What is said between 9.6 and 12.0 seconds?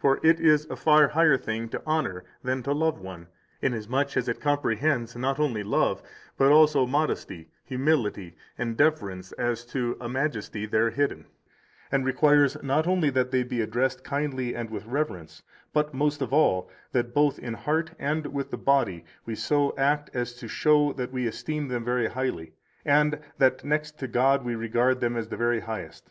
to a majesty there hidden, 107